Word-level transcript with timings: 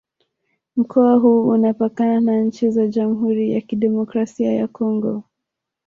Mkoa 0.75 1.13
huu 1.15 1.47
unapakana 1.49 2.19
na 2.21 2.41
nchi 2.41 2.69
za 2.69 2.87
Jamhuri 2.87 3.53
ya 3.53 3.61
Kidemokrasi 3.61 4.43
ya 4.43 4.67
Kongo 4.67 5.23